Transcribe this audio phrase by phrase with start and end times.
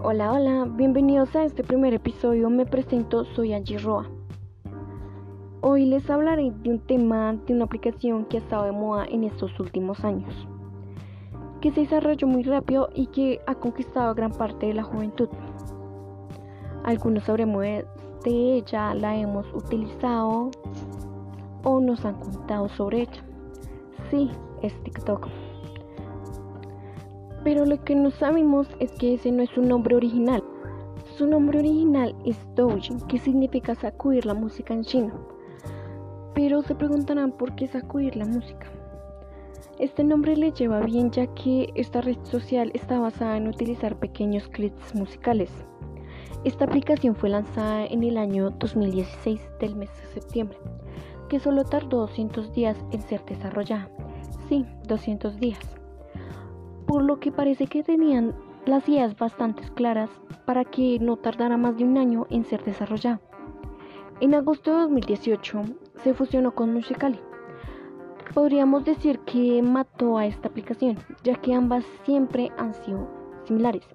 [0.00, 2.48] Hola, hola, bienvenidos a este primer episodio.
[2.50, 4.08] Me presento, soy Angie Roa.
[5.60, 9.24] Hoy les hablaré de un tema de una aplicación que ha estado de moda en
[9.24, 10.32] estos últimos años,
[11.60, 15.28] que se desarrolló muy rápido y que ha conquistado gran parte de la juventud.
[16.84, 17.84] Algunos sabremos de
[18.24, 20.52] ella, la hemos utilizado
[21.64, 23.24] o nos han contado sobre ella.
[24.12, 24.30] Sí,
[24.62, 25.26] es TikTok.
[27.48, 30.44] Pero lo que no sabemos es que ese no es su nombre original.
[31.16, 35.14] Su nombre original es Doujin, que significa sacudir la música en chino.
[36.34, 38.66] Pero se preguntarán por qué sacudir la música.
[39.78, 44.46] Este nombre le lleva bien ya que esta red social está basada en utilizar pequeños
[44.48, 45.50] clips musicales.
[46.44, 50.58] Esta aplicación fue lanzada en el año 2016 del mes de septiembre,
[51.30, 53.88] que solo tardó 200 días en ser desarrollada.
[54.50, 55.78] Sí, 200 días
[56.88, 60.08] por lo que parece que tenían las ideas bastante claras
[60.46, 63.20] para que no tardara más de un año en ser desarrollada.
[64.20, 65.62] En agosto de 2018
[66.02, 67.20] se fusionó con Musical.ly.
[68.32, 73.06] Podríamos decir que mató a esta aplicación, ya que ambas siempre han sido
[73.44, 73.86] similares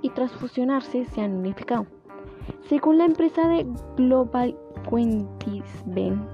[0.00, 1.86] y tras fusionarse se han unificado.
[2.62, 4.56] Según la empresa de Global
[5.86, 6.26] Ben,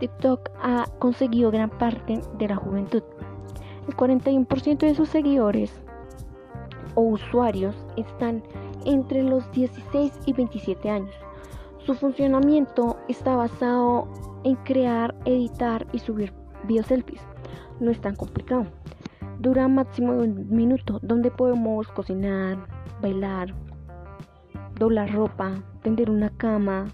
[0.00, 3.02] TikTok ha conseguido gran parte de la juventud
[3.86, 5.72] el 41% de sus seguidores
[6.94, 8.42] o usuarios están
[8.84, 11.14] entre los 16 y 27 años.
[11.78, 14.08] Su funcionamiento está basado
[14.44, 16.32] en crear, editar y subir
[16.66, 17.22] videos selfies.
[17.80, 18.66] No es tan complicado.
[19.38, 22.56] Dura máximo un minuto, donde podemos cocinar,
[23.02, 23.54] bailar,
[24.78, 26.86] doblar ropa, tender una cama,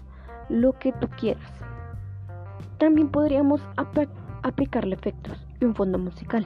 [0.49, 1.51] lo que tú quieras.
[2.77, 3.61] También podríamos
[4.41, 6.45] aplicarle efectos y un fondo musical.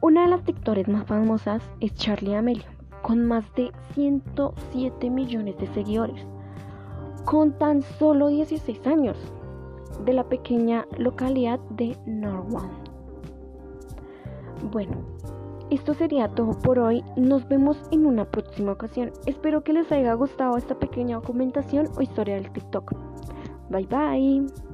[0.00, 2.64] Una de las TikTokers más famosas es Charlie Amelio,
[3.02, 6.24] con más de 107 millones de seguidores,
[7.24, 9.16] con tan solo 16 años,
[10.04, 12.70] de la pequeña localidad de Norwalk.
[14.70, 14.96] Bueno,
[15.70, 17.02] esto sería todo por hoy.
[17.16, 19.12] Nos vemos en una próxima ocasión.
[19.26, 22.92] Espero que les haya gustado esta pequeña documentación o historia del TikTok.
[23.68, 24.67] Bye bye.